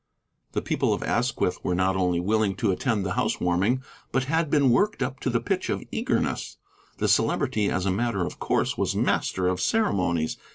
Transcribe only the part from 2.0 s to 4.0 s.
willing to attend the house warming,